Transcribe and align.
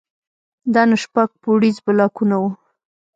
دا 0.73 0.81
نو 0.89 0.95
شپږ 1.03 1.29
پوړيز 1.41 1.77
بلاکونه 1.85 2.35
وو. 2.41 2.49